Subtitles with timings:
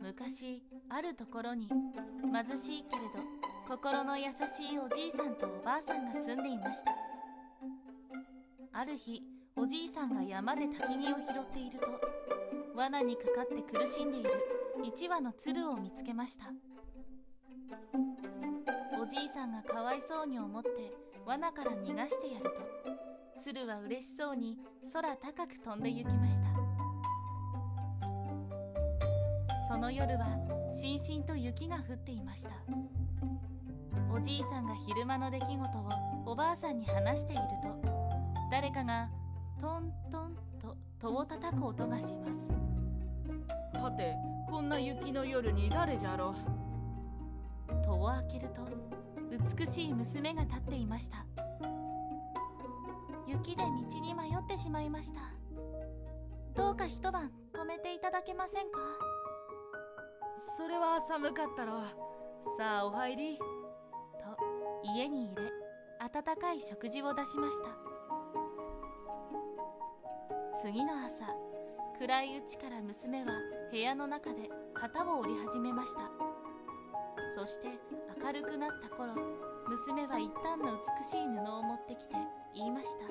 [0.00, 3.08] 昔あるところに貧しいけれど
[3.68, 6.92] 心の優しいおじいさんとおばあさんが住んでいました。
[8.74, 9.22] ある日
[9.56, 11.86] おじいさんが山で焚き木を拾っていると
[12.74, 14.30] 罠にかかって苦しんでいる
[14.82, 16.46] 1羽の鶴を見つけました。
[19.00, 20.68] おじいさんがかわいそうに思って
[21.26, 22.50] 罠から逃がしてやると
[23.42, 24.56] 鶴は嬉しそうに
[24.92, 26.51] 空高く飛んで行きました。
[29.82, 30.38] の夜は
[30.72, 32.50] しんしんと雪が降っていました。
[34.14, 35.88] おじいさんが昼間の出来事を
[36.24, 37.42] おばあさんに話している
[37.82, 37.88] と
[38.48, 39.08] 誰かが
[39.60, 42.48] トントンと戸を叩く音がします。
[43.82, 44.14] はて
[44.48, 46.32] こんな雪の夜に誰じゃろ？
[47.84, 48.62] 戸を開けると
[49.58, 51.26] 美しい娘が立っていました。
[53.26, 55.22] 雪で道に迷ってしまいました。
[56.54, 58.78] どうか一晩泊めていただけませんか？
[60.56, 61.80] それは寒かったろ。
[62.58, 63.38] さあお入り。
[63.38, 63.44] と
[64.94, 65.42] 家に入れ。
[66.00, 67.68] 温かい食事を出しました。
[70.60, 71.34] 次の朝
[71.98, 73.32] 暗いうちから娘は
[73.70, 76.10] 部屋の中で旗を織り始めました。
[77.34, 77.68] そして
[78.22, 79.14] 明るくなった頃
[79.68, 82.14] 娘は一旦の美しい布を持ってきて
[82.54, 83.06] 言いました。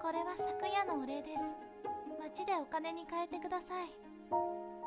[0.00, 1.64] これは昨夜のお礼です。
[2.20, 4.83] 町でお金に換えてください。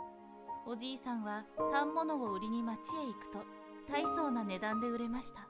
[0.70, 3.40] おじいさんは反物を売りに町へ行くと
[3.90, 5.48] 大層な値段で売れました。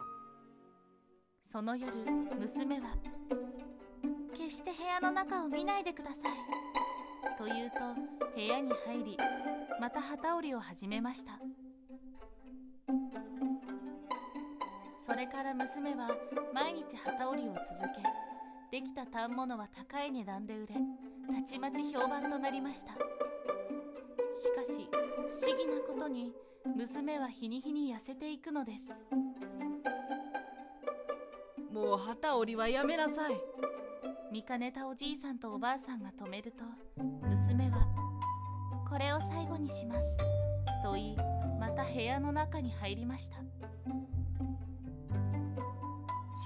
[1.42, 1.92] その夜
[2.40, 2.90] 娘は
[4.38, 6.34] 「決して部屋の中を見ないでください」
[7.36, 7.78] と言うと
[8.36, 9.18] 部屋に入り
[9.82, 11.40] また旗織りを始めました。
[15.04, 16.10] それから娘は
[16.54, 17.66] 毎日旗織りを続
[18.70, 20.76] けできた反物は高い値段で売れ
[21.34, 22.94] たちまち評判となりました。
[24.38, 26.32] しかし不思議なことに
[26.76, 28.94] 娘は日に日に痩せていくのです。
[31.72, 33.42] もう旗織りはやめなさい。
[34.32, 36.64] 見かねたおじいさんとおばあさんが止めると
[37.28, 37.88] 娘は
[38.88, 40.18] 「これを最後にします」
[40.84, 41.18] と言い
[41.60, 43.38] また部屋の中に入りました。
[43.38, 43.44] し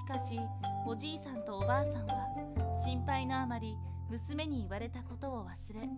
[0.06, 0.40] かし
[0.86, 3.76] おじいさんとおばあさんは心配のあまり
[4.12, 5.88] 娘に言われたことを忘れ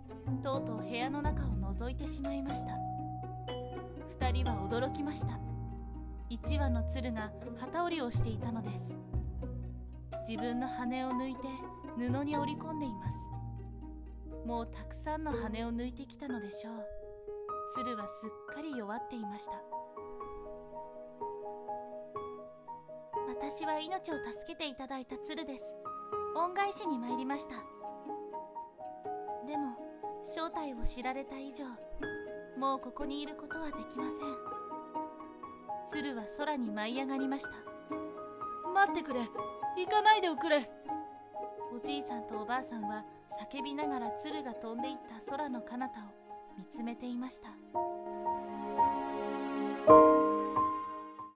[0.40, 2.74] とうとう部屋の中を覗いてしまいました。
[4.24, 5.40] 2人は驚きました。
[6.30, 8.94] 1羽の鶴が旗織りをしていたのです。
[10.28, 11.40] 自分の羽を抜いて
[11.96, 13.18] 布に織り込んでいます。
[14.46, 16.86] もうたくさんの羽を抜いてきたのでしょう。
[17.74, 19.54] 鶴はすっかり弱っていました。
[23.26, 25.64] 私は命を助けていただいた鶴です。
[26.36, 27.73] 恩返しに参りました。
[29.46, 29.76] でも
[30.24, 31.64] 正体を知られた以上
[32.58, 34.14] もうここにいることはできません。
[35.86, 37.50] 鶴は空に舞い上がりました。
[38.72, 39.20] 待ってくれ。
[39.76, 40.70] 行かないでおくれ。
[41.74, 43.04] おじいさんとおばあさんは
[43.50, 45.88] 叫びながら鶴が飛んでいった空の彼方を
[46.56, 47.48] 見つめていました。